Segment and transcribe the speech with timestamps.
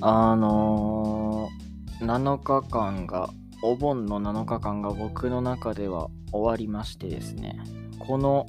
[0.00, 3.30] あのー、7日間が、
[3.62, 7.58] お盆の7日間が僕の中では終わりましてですね、
[7.98, 8.46] この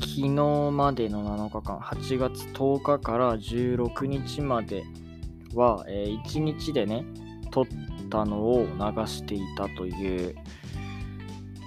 [0.00, 0.28] 昨日
[0.72, 4.84] までの7日間、8月10日から16日まで
[5.54, 7.04] は、えー、1日でね、
[7.52, 7.66] 撮っ
[8.10, 10.34] たのを流していたという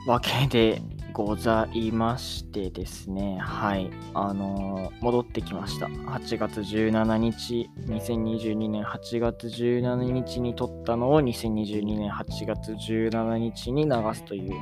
[0.06, 0.82] わけで
[1.16, 5.86] ございましてですね、はい、あのー、戻ってきました。
[5.86, 14.54] 8月17日、2022年8月17日に撮ったのを2022年8月17日に流すという、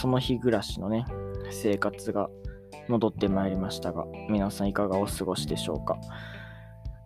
[0.00, 1.04] その日暮らしのね、
[1.52, 2.28] 生活が
[2.88, 5.98] 戻ってまいりましたが、皆さんいかがお過ごしでしょうか。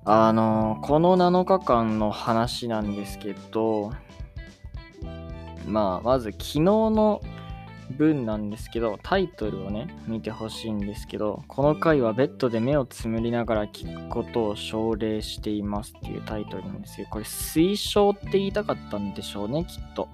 [0.07, 3.93] あのー、この7日間の話なんですけど、
[5.67, 7.21] まあ、まず昨日の
[7.97, 20.09] 文なんですけど、タイトルをね、見てほしいんですけど、この回はベッドで目をつむりながら聞くことを奨励していますっていうタイトルなんですけど、これ推奨って言いたかったんでしょうね、きっと。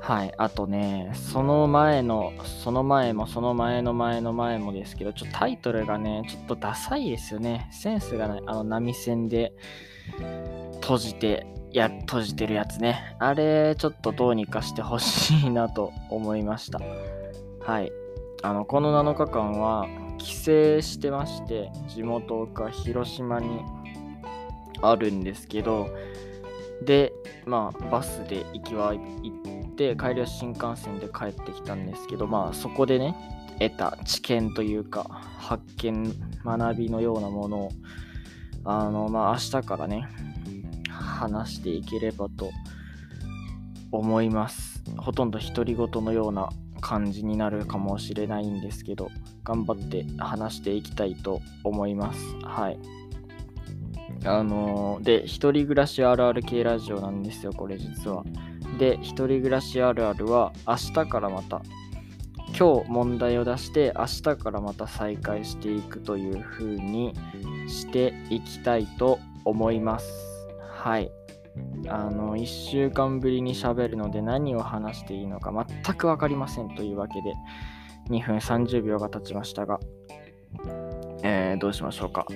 [0.00, 0.34] はい。
[0.36, 7.68] あとね、その前の、その前もその前の前の前もですけど、ちょっとタイトルがね、ちょっとダサいですよね。
[7.70, 8.42] センスがない。
[8.46, 9.52] あの波線で
[10.80, 13.16] 閉じて、や、閉じてるやつね。
[13.18, 16.80] あれ、ちょっとどうにかしてほしいなと思いました。
[17.60, 17.92] はい。
[18.42, 19.86] あの、この7日間は
[20.18, 20.42] 帰省
[20.82, 23.60] してまして、地元が広島に
[24.80, 25.88] あるんですけど、
[26.84, 27.12] で、
[27.46, 29.00] まあ、バスで行きは行
[29.72, 33.16] って帰りは新幹線で帰ってきたんですけどまあそこでね
[33.58, 35.04] 得た知見というか
[35.38, 37.70] 発見学びのようなものを
[38.64, 40.08] あのまあ明日からね
[41.22, 42.50] 話していければと
[43.90, 44.82] 思います。
[44.96, 46.48] ほとんど独り言のような
[46.80, 49.08] 感じになるかもしれないんですけど
[49.44, 52.20] 頑張って話していきたいと思います。
[52.42, 52.78] はい。
[54.24, 58.24] あのー、で一人暮らしあるある系ラジオなんですよこれ実は。
[58.78, 61.62] で、一人暮らしあるあるは明日からまた、
[62.58, 67.14] 今日問題を出して明日からまた再開していくという風に
[67.68, 70.31] していきたいと思います。
[70.82, 71.12] はい。
[71.88, 77.34] あの、1週間ぶりに喋るので何を話していいのか全く分かりませんというわけで、
[78.10, 79.78] 2分30秒が経ちましたが、
[81.22, 82.26] えー、どうしましょうか。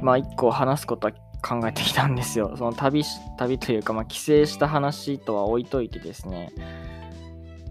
[0.00, 2.56] まあ、1個話すことは考えてきたんですよ。
[2.56, 3.04] その旅
[3.38, 6.52] 旅というか、まあ、帰省した話とは置いといてですね、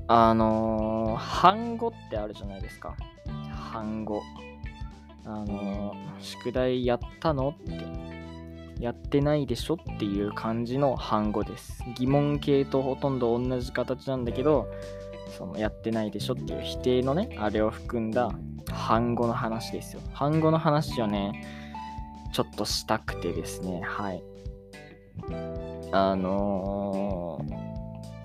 [0.08, 2.96] あのー、半語ってあるじゃないですか。
[3.52, 4.22] 半語。
[5.26, 8.13] あのー、宿題やったのって、
[8.84, 11.82] やってないでしょっていう感じの半語です。
[11.96, 14.68] 疑問形とほとんど同じ形なんだけど、
[15.38, 18.30] そのやってないでしょっていう否定のね、あれを含んだ
[18.70, 20.02] 半語の話ですよ。
[20.12, 21.46] 半語の話をね、
[22.34, 24.24] ちょっとしたくてですね、はい。
[25.94, 27.40] あの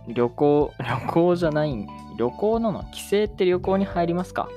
[0.08, 1.86] ー、旅行、旅行じゃない、
[2.18, 4.48] 旅行なの帰省って旅行に入りますか？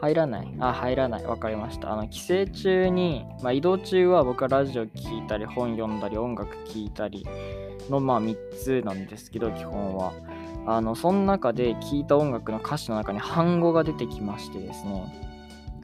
[0.00, 1.24] 入らないあ、入らない。
[1.24, 1.92] わかりました。
[1.92, 7.26] あの、帰省中に、まあ、移動中は僕はラジオ聞いたり、本読んだり、音楽聴いたり
[7.90, 10.12] の、まあ、3つなんですけど、基本は。
[10.66, 15.28] あの、その中で聴いた音楽の歌詞の中に半語が出てきましてですね。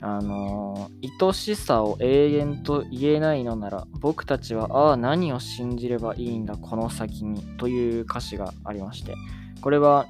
[0.06, 9.14] あの愛しさを永遠と言えないのなら僕たちはああ何を信じればいいんだこの先にという歌詞がありまして
[9.62, 10.06] これは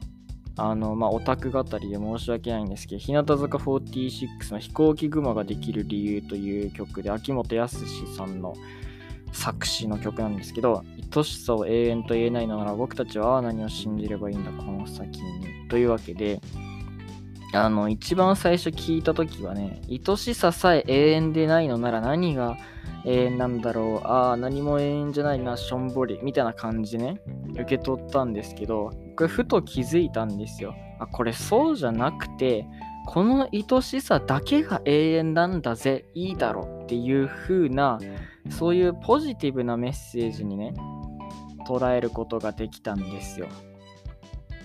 [0.56, 7.84] あのまあオタク語りで申し訳ないんですけど日向坂46の飛行機雲ができる理由という曲で秋元康
[8.16, 8.54] さんの
[9.32, 10.84] 作詞の曲なんですけど
[11.14, 15.68] 愛しさを永遠と言えないのなら僕たちは何を信じればいいんだこの先に。
[15.68, 16.40] というわけで
[17.56, 22.56] あの、一番最初聞いた時はね、愛しささえ永遠でないのなら何が
[23.04, 27.20] 永遠なんだろう、ああ、何も永遠じゃないな、しょんぼり、みたいな感じね、
[27.54, 30.74] 受け取ったんですけど、これふと気づいたんですよ。
[30.98, 32.66] あ、これそうじゃなくて、
[33.06, 37.98] この愛しさだけが永遠なんだぜ、いいだろっていう風な、
[38.48, 40.74] そういうポジティブなメッセージにね、
[41.66, 43.48] 捉えることができたんですよ。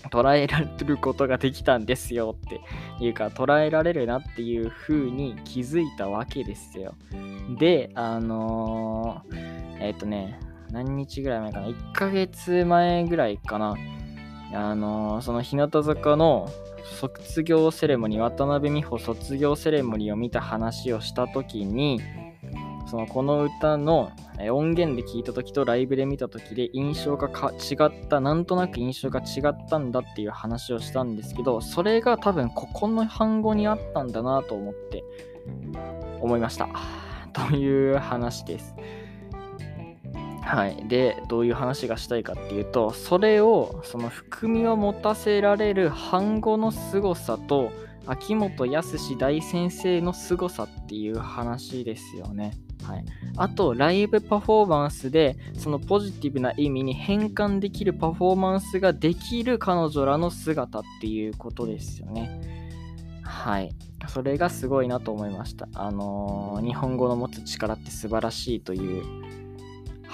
[0.10, 2.62] 捉えられることができたんですよって
[3.04, 6.96] いうか捉えられるなっていう風に気づいたわけですよ。
[7.58, 10.40] で、あのー、えっ、ー、とね、
[10.72, 13.76] 何日ぐらい前かな ?1 ヶ月前ぐらいかな。
[14.54, 16.50] あのー、その日向坂の
[16.84, 22.02] 卒業セレモニー、渡辺美穂卒業セレモニーを見た話をした時に、
[22.90, 24.12] そのこの歌の
[24.52, 35.04] 音源で聞いた時とライブで見た時で印象が違ったなんとなく印象が違ったんだっていう話をしたんですけどそれが多分ここの反語にあったんだなと思って
[36.20, 36.68] 思いました
[37.34, 38.74] という話です
[40.50, 40.88] はい。
[40.88, 47.72] で、どういう話がしたいかっていうと、それを、その含みを持たせられる反語の凄さと、
[48.08, 52.58] 秋元康大先生の凄さっていう話ですよね。
[52.84, 53.06] はい、
[53.38, 62.42] あと、ライブパフォーマンスで、そのポジティブな意味に変換できるパフォーマンスができる彼女らの姿っていうことですよね。
[63.22, 63.70] はい。
[64.08, 65.68] それがすごいなと思いました。
[65.76, 69.29] あのー、日本語の持つ力って素晴らしいという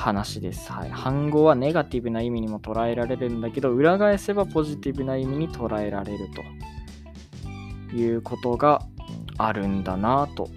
[0.06, 0.72] 話です。
[0.72, 0.90] はい。
[0.92, 6.30] 反語はネガティブな意味にも捉えられるんだけど、裏返せばポジティブな意味に捉えられる
[7.90, 8.84] ということが
[9.40, 10.48] あるんだなと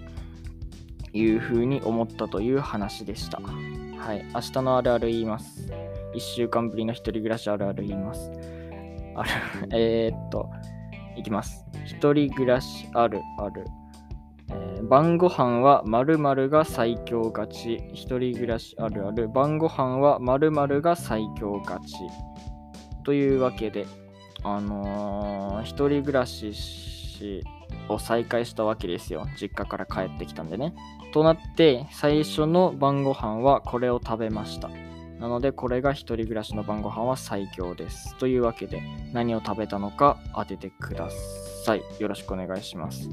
[1.13, 3.39] いうふうに思ったという話でした。
[3.39, 4.23] はい。
[4.35, 5.71] 明日のあるある言います。
[6.13, 8.31] 1週間ぶりの一人暮らしあるある言います。
[9.15, 9.29] ある、
[9.71, 10.47] え、っと、
[11.17, 11.65] いきます。
[11.85, 13.65] 一人暮らしあるある。
[14.51, 17.83] えー、晩ご飯は〇〇が最強勝ち。
[17.93, 19.29] 一人暮らしあるある。
[19.29, 21.95] 晩ご飯は〇〇が最強勝ち。
[23.03, 23.85] というわけで、
[24.43, 26.53] あのー、一人暮らし
[27.87, 29.27] を再開したわけですよ。
[29.39, 30.73] 実家から帰ってきたんでね。
[31.13, 34.69] となって、最初の晩ご飯はこれを食べました。
[35.19, 38.15] なので、これが一人暮らしの晩ご飯は最強です。
[38.17, 38.81] というわけで、
[39.11, 41.58] 何を食べたのか当ててください。
[41.75, 43.09] よろしくお願いします。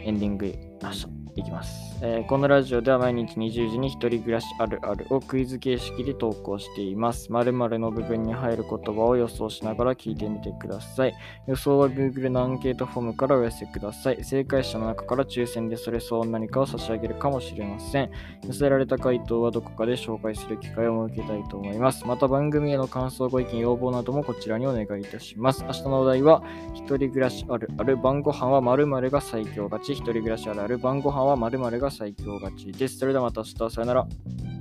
[0.00, 1.24] エンディング、明日。
[1.36, 7.32] いきます、えー、このラジオでは毎日20時に一人暮らしあるあるをクイズ形式で投稿しています。
[7.32, 11.14] 〇〇の部分に入る言葉を予想しながら聞いてみてください。
[11.48, 14.22] 予想は Google のアンケートフォームからお寄せください。
[14.22, 18.10] 正解者の中から抽選でそれ相応何かを差し上げるかもしれません。
[18.46, 22.06] 寄せられた回答はどこかで紹介する機会を設けたいと思います。
[22.06, 25.64] また番組への感想、ご意見、要望などもこちらにお願いいたします。
[25.64, 26.44] 明日のお題は、
[26.74, 29.92] 一人暮らしあるるある晩ご飯は〇〇が最強勝ち。
[29.92, 32.98] 一人暮らしあるある晩ご飯は〇〇が最強勝ちです。
[32.98, 34.53] それではまた明日、さよなら。